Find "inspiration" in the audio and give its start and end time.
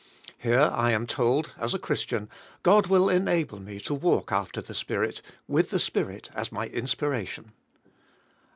6.65-7.51